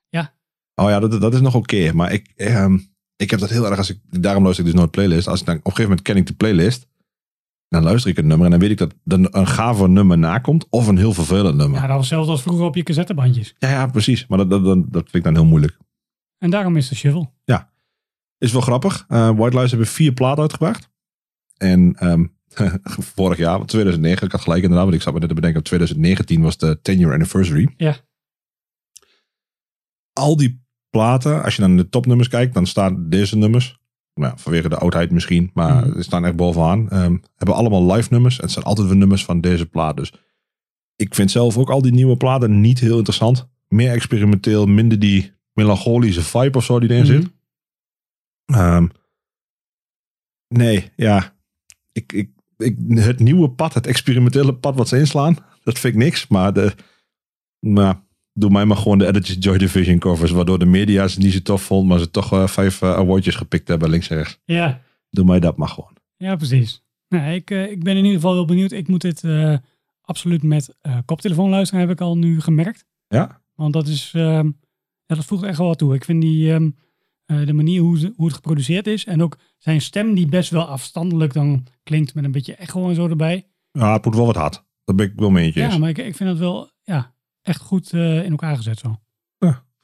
[0.09, 0.33] Ja.
[0.75, 1.91] Oh ja, dat, dat is nog oké.
[1.93, 2.77] Maar ik, ehm,
[3.15, 3.99] ik heb dat heel erg als ik.
[4.09, 5.27] Daarom luister ik dus nooit playlist.
[5.27, 6.87] Als ik dan op een gegeven moment ken ik de playlist.
[7.75, 10.67] Dan luister ik het nummer en dan weet ik dat er een gave nummer nakomt.
[10.69, 11.75] Of een heel vervelend nummer.
[11.75, 13.55] Ja, Ja, dat was hetzelfde als vroeger op je cassettebandjes.
[13.59, 14.27] ja, precies.
[14.27, 15.77] Maar dat, dat, dat, dat vind ik dan heel moeilijk.
[16.37, 17.33] En daarom is de shovel.
[18.37, 19.05] Is wel grappig.
[19.07, 20.89] Eh White Lies hebben vier platen uitgebracht.
[21.57, 22.25] En ehm,
[23.15, 26.41] vorig jaar, 2009, ik had gelijk inderdaad, want ik zat me net te bedenken, 2019
[26.41, 27.73] was de 10 year anniversary.
[27.77, 27.95] Ja.
[30.13, 33.79] Al die platen, als je naar de topnummers kijkt, dan staan deze nummers,
[34.15, 36.89] nou, ja, vanwege de oudheid misschien, maar ze staan echt bovenaan.
[36.89, 39.97] ehm, hebben allemaal live nummers en het zijn altijd weer nummers van deze plaat.
[39.97, 40.13] Dus
[40.95, 43.47] ik vind zelf ook al die nieuwe platen niet heel interessant.
[43.67, 47.11] Meer experimenteel, minder die melancholische vibe of zo die erin Mhm.
[47.21, 47.31] zit.
[48.45, 48.87] Ehm,
[50.47, 51.33] nee, ja.
[51.91, 55.99] Ik, ik, ik, het nieuwe pad, het experimentele pad wat ze inslaan, dat vind ik
[55.99, 56.27] niks.
[56.27, 56.73] Maar de,
[57.59, 57.95] nou,
[58.37, 61.39] doe mij maar gewoon de Edited Joy Division covers, waardoor de media ze niet zo
[61.39, 64.39] tof vond, maar ze toch eh, vijf eh, awardjes gepikt hebben links en rechts.
[64.45, 65.95] Ja, Doe mij dat maar gewoon.
[66.15, 66.83] ja precies.
[67.07, 68.71] Nou, ik, eh, ik ben in ieder geval heel benieuwd.
[68.71, 69.23] Ik moet dit
[70.01, 70.75] absoluut met
[71.05, 72.85] koptelefoon luisteren, heb ik al nu gemerkt.
[73.07, 73.41] Ja?
[73.55, 74.45] Want dat is, ehm,
[75.05, 75.95] ja, dat voegt echt wel wat toe.
[75.95, 76.69] Ik vind die, ehm,
[77.25, 80.49] eh, de manier hoe, ze, hoe het geproduceerd is en ook zijn stem die best
[80.49, 83.47] wel afstandelijk dan klinkt met een beetje echo en zo erbij.
[83.71, 84.63] Ja, het moet wel wat hard.
[84.83, 85.55] Dat ben ik wel mee eens.
[85.55, 87.14] Ja, maar ik, ik vind het wel ja,
[87.45, 88.99] echt goed eh, in elkaar gezet zo.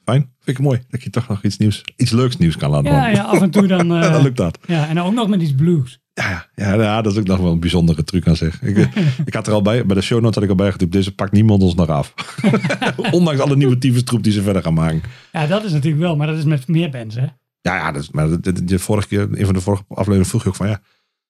[0.04, 0.32] Fijn.
[0.40, 0.80] Vind ik mooi.
[0.88, 3.50] Dat je toch nog iets nieuws, iets leuks nieuws kan laten Ja, ja, af en
[3.50, 3.88] toe dan.
[4.12, 4.58] dan lukt dat.
[4.66, 6.00] ja, en ook nog met iets blues.
[6.14, 8.62] Ja, ja, ja, ja, dat is ook nog wel een bijzondere truc aan zich.
[8.62, 8.76] Ik,
[9.24, 11.32] ik had er al bij, bij de show notes had ik al bijgetypt, deze pakt
[11.32, 12.14] niemand ons nog af.
[13.10, 15.02] Ondanks alle nieuwe tyfustroep die ze verder gaan maken.
[15.32, 17.26] Ja, dat is natuurlijk wel, maar dat is met meer bands, hè?
[17.60, 20.42] Ja, ja dat is, maar dat- de vorige keer, een van de vorige afleveringen vroeg
[20.42, 20.80] je ook van ja,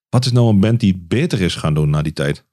[0.09, 2.45] Wat is nou een band die beter is gaan doen na die tijd?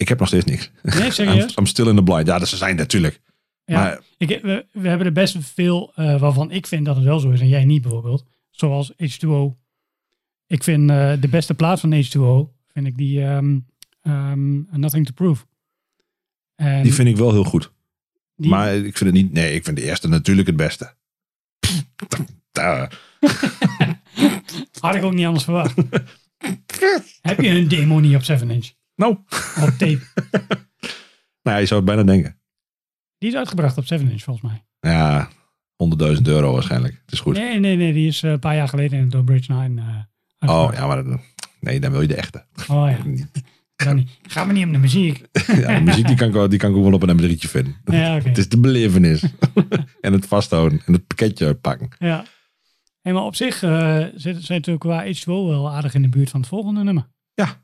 [0.00, 0.70] Ik heb nog steeds niks.
[0.82, 1.54] Nee, serieus?
[1.56, 2.26] I'm still in the blind.
[2.26, 3.20] Ja, dat ze zijn natuurlijk.
[3.64, 7.04] Ja, Maar ik, we, we hebben er best veel eh, waarvan ik vind dat het
[7.04, 8.24] wel zo is en jij niet bijvoorbeeld.
[8.50, 9.58] Zoals H2O.
[10.46, 13.58] Ik vind eh, de beste plaat van H2O, vind ik die ehm,
[14.02, 15.44] ehm, Nothing to Prove.
[16.54, 17.72] En die vind ik wel heel goed.
[18.36, 19.32] die- Maar ik vind het niet.
[19.32, 20.94] Nee, ik vind de eerste natuurlijk het beste.
[24.80, 25.74] Had ik ook niet anders verwacht.
[27.22, 28.70] Heb je een demo niet op 7 inch?
[29.00, 29.12] Nou,
[29.62, 30.00] Op tape.
[31.42, 32.40] nou ja, je zou het bijna denken.
[33.18, 34.64] Die is uitgebracht op 7 inch volgens mij.
[34.92, 35.28] Ja,
[36.16, 37.00] 100.000 euro waarschijnlijk.
[37.04, 37.36] Het is goed.
[37.36, 37.92] Nee, nee, nee.
[37.92, 39.94] Die is eh, een paar jaar geleden door Bridge 9 eh oh,
[40.38, 40.76] uitgebracht.
[40.76, 41.20] ja, maar dan-
[41.60, 42.44] nee, dan wil je de echte.
[42.68, 42.98] Oh ja.
[43.84, 44.08] Dan.
[44.22, 45.24] Ga maar niet om de muziek.
[45.46, 47.48] Ja, de muziek die kan, ik, wel- die kan ik ook wel op een M3'tje
[47.48, 47.76] vinden.
[47.84, 48.28] Ja, oké.
[48.28, 49.22] Het is de belevenis.
[50.00, 51.88] en het vasthouden en het pakketje pakken.
[51.98, 52.24] Ja.
[53.00, 56.40] Hey, maar op zich zit, zijn natuurlijk qua H2O wel aardig in de buurt van
[56.40, 57.08] het volgende nummer.
[57.34, 57.62] Ja.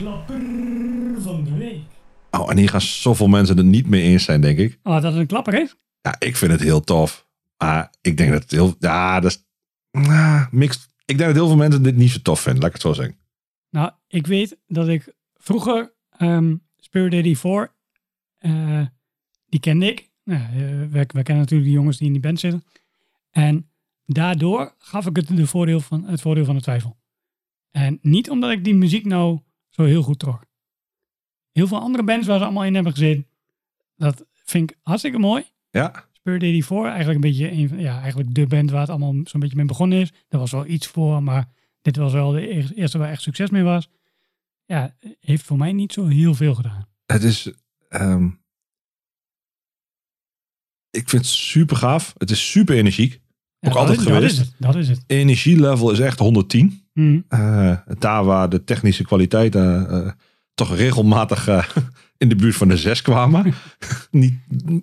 [0.00, 0.40] Klapper
[1.18, 1.82] van de week.
[2.30, 4.78] Oh, en hier gaan zoveel mensen het niet mee eens zijn, denk ik.
[4.82, 5.76] Oh, dat het een klapper is?
[6.00, 7.28] Ja, ik vind het heel tof.
[7.56, 8.74] Maar ik denk dat het heel...
[8.78, 9.46] Ja, dat is...
[9.90, 10.88] Ah, mixed.
[11.04, 12.62] Ik denk dat heel veel mensen dit niet zo tof vinden.
[12.62, 13.18] Laat ik het zo zeggen.
[13.70, 17.74] Nou, ik weet dat ik vroeger ehm Spirit 84,
[18.38, 18.86] eh
[19.46, 20.10] die kende ik.
[20.24, 20.58] Nou, eh,
[20.90, 22.64] wij, wij kennen natuurlijk de jongens die in die band zitten.
[23.30, 23.70] En
[24.06, 26.98] daardoor gaf ik het de voordeel van, het voordeel van de twijfel.
[27.70, 29.40] En niet omdat ik die muziek nou
[29.80, 30.44] zo heel goed trok.
[31.52, 33.26] Heel veel andere bands waar ze allemaal in hebben gezeten,
[33.96, 35.44] dat vind ik hartstikke mooi.
[35.70, 39.14] Ja, Spirit 84, eigenlijk een beetje een, van- ja, eigenlijk de band waar het allemaal
[39.24, 40.12] zo'n beetje mee begonnen is.
[40.28, 41.48] Daar was wel iets voor, maar
[41.82, 43.88] dit was wel de eer- eerste waar echt succes mee was.
[44.64, 46.88] Ja, heeft voor mij niet zo heel veel gedaan.
[47.06, 47.52] het is...
[47.88, 48.26] ehm,
[50.90, 52.14] ik vind het super gaaf.
[52.18, 53.20] Het is super energiek.
[53.58, 54.36] Ja, Ook altijd is, geweest.
[54.36, 54.54] Dat is het.
[54.58, 55.04] Dat is het.
[55.06, 56.88] Energielevel is echt 110.
[57.28, 60.12] Eh, daar waar de technische kwaliteiten eh,
[60.54, 61.64] toch regelmatig eh,
[62.18, 63.54] in de buurt van de 6 kwamen.
[64.10, 64.34] Niet,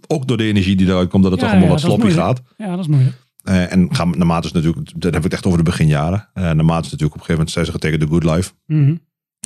[0.07, 2.11] ook door de energie die eruit komt, dat het Ja, toch allemaal ja, wat sloppy
[2.15, 2.41] gaat.
[2.57, 3.15] Ja, dat is moeilijk.
[3.43, 6.29] En gaan, naarmate is natuurlijk, dat we het echt over de beginjaren.
[6.33, 8.51] Naarmate is natuurlijk op een gegeven moment zijn ze tegen de Good Life.
[8.65, 8.95] Mhm.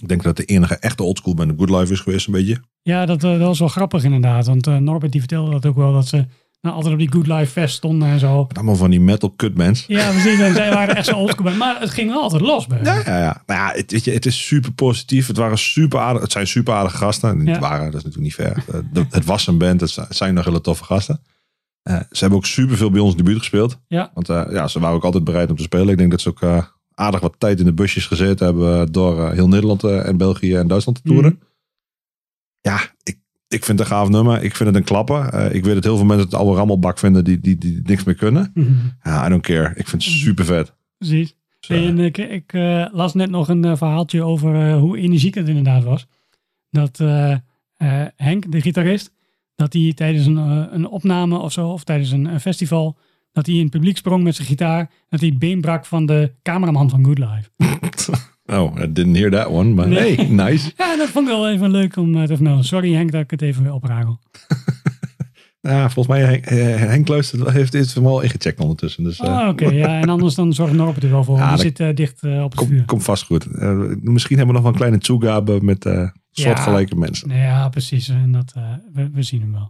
[0.01, 2.57] Ik denk dat de enige echte oldschool band de Good Life is geweest, een beetje.
[2.81, 4.45] Ja, dat, dat was wel grappig inderdaad.
[4.45, 6.25] Want Norbert die vertelde dat ook wel, dat ze
[6.61, 8.45] nou, altijd op die Good Life Fest stonden en zo.
[8.47, 9.83] Met allemaal van die metal cut bands.
[9.87, 10.39] Ja, precies.
[10.39, 11.51] En zij waren echt zo oldschool.
[11.55, 12.79] Maar het ging wel altijd los bij.
[12.83, 13.43] Ja, ja, ja.
[13.45, 15.27] Nou ja, het, weet je, het is super positief.
[15.27, 17.37] Het, waren super aardig, het zijn super aardige gasten.
[17.37, 17.59] Niet Ja.
[17.59, 18.63] waren, dat is natuurlijk niet ver.
[18.93, 21.21] Eh, het was een band, het zijn- nog hele toffe gasten.
[21.81, 23.79] Eh, ze hebben ook super veel bij ons in de buurt gespeeld.
[23.87, 24.11] Ja.
[24.13, 25.89] Want eh, ja, ze waren ook altijd bereid om te spelen.
[25.89, 29.47] Ik denk dat ze ook aardig wat tijd in de busjes gezeten hebben door heel
[29.47, 31.31] Nederland en België en Duitsland te toeren.
[31.39, 31.49] Mhm.
[32.61, 33.17] Ja, ik,
[33.53, 34.43] ik vind het een gaaf nummer.
[34.43, 35.25] Ik vind het een klapper.
[35.25, 38.03] Eh, ik weet dat heel veel mensen het oude rammelbak vinden die, die, die niks
[38.03, 38.51] meer kunnen.
[38.53, 38.71] Mhm.
[39.03, 39.69] Ja, I don't care.
[39.75, 40.21] Ik vind het Mhm.
[40.23, 40.73] super vet.
[40.97, 41.35] Precies.
[41.67, 45.83] En ik ik eh, las net nog een eh, verhaaltje over hoe energiek het inderdaad
[45.83, 46.07] was.
[46.69, 46.97] Dat
[48.15, 49.11] Henk, de gitarist,
[49.55, 50.37] dat hij tijdens een,
[50.75, 52.97] een opname of zo, of tijdens een, een festival,
[53.31, 56.05] dat hij in het publiek sprong met zijn gitaar, dat hij het been brak van
[56.05, 57.49] de cameraman van Good Life.
[58.51, 59.69] oh, I didn't hear that one.
[59.73, 60.15] Maar Nee.
[60.15, 60.71] hey, nice.
[60.77, 62.63] Ja, dat vond ik wel even leuk om eh, te vermelden.
[62.65, 64.19] Sorry Henk dat ik het even opragel.
[65.61, 69.03] Ja, volgens mij Henk, eh, Henk luistert, heeft dit al ingecheckt ondertussen.
[69.03, 69.65] Dus Oh, oké.
[69.69, 71.37] ja, en anders dan zorgt Norbert er wel voor.
[71.37, 72.85] Ja, die zit dicht eh, op het kom, vuur.
[72.85, 73.45] komt vast goed.
[74.03, 75.89] Misschien hebben we nog wel een kleine toegabe met
[76.31, 77.29] soortgelijke mensen.
[77.35, 78.09] Ja, precies.
[78.09, 78.53] En dat,
[78.93, 79.69] we, we zien hem wel.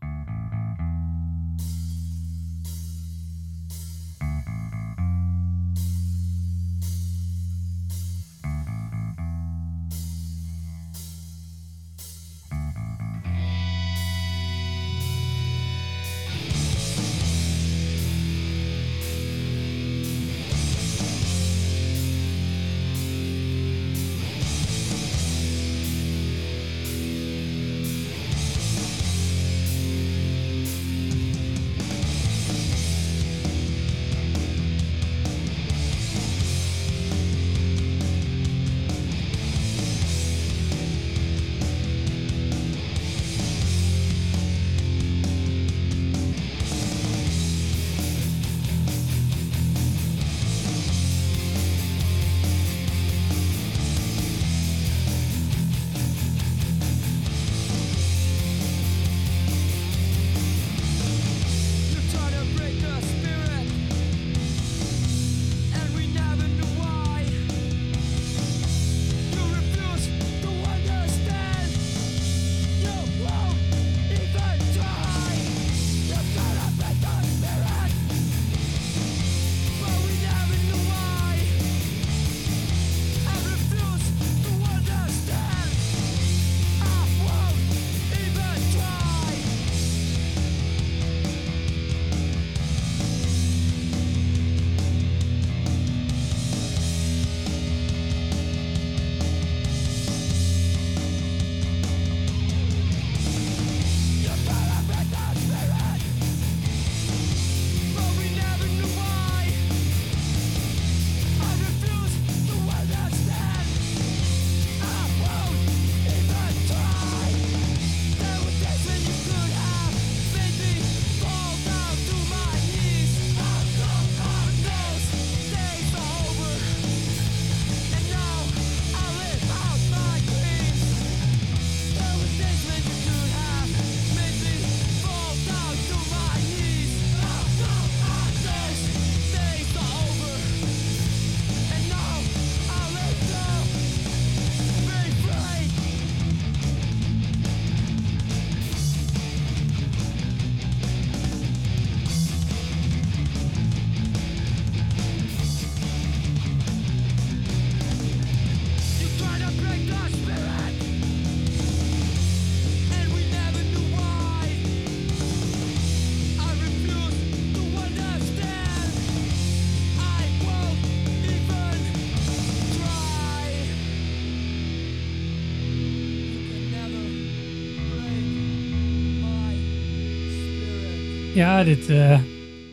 [181.42, 182.20] Ja, dit, eh,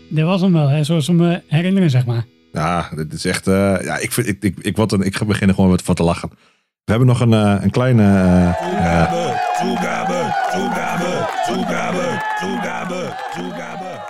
[0.09, 2.25] dit was hem wel, hè, zoals we me herinneren, zeg maar.
[2.53, 3.47] Ja, dit is echt.
[3.47, 6.29] eh, ja, ik, vind, ik, ik, een, ik ga beginnen gewoon wat van te lachen.
[6.85, 8.03] We hebben nog een, eh, een kleine.
[8.03, 9.11] eh, eh,
[9.61, 14.01] Toegabe, toegabe, toegabe, toegabe, toegabe, toegabe.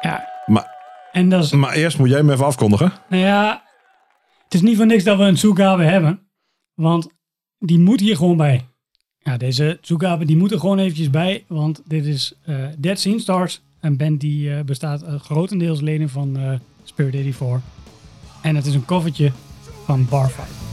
[0.00, 0.66] Ja, maar,
[1.12, 2.92] en dat is, maar eerst moet jij hem even afkondigen.
[3.08, 3.62] nou ja,
[4.44, 6.20] het is niet voor niks dat we een Tsugabe hebben.
[6.74, 7.08] Want
[7.58, 8.64] die moet hier gewoon bij.
[9.18, 11.44] Ja, deze Tsugabe die moet er gewoon eventjes bij.
[11.48, 13.62] Want dit is eh, Dead Scene Stars.
[13.80, 16.52] Een band die eh, bestaat uit grotendeels leden van eh,
[16.84, 17.60] Spirit 84.
[18.42, 19.32] En het is een covertje
[19.84, 20.69] van Barfight.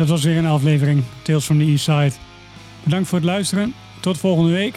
[0.00, 2.12] Dat was weer een aflevering Tales from the East Side.
[2.82, 3.74] Bedankt voor het luisteren.
[4.00, 4.74] Tot volgende week.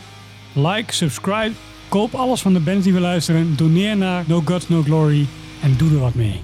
[0.53, 1.51] Like, subscribe,
[1.89, 3.55] koop alles van de bands die we luisteren.
[3.55, 5.25] Doneer naar No Gods No Glory
[5.61, 6.41] en doe er wat mee.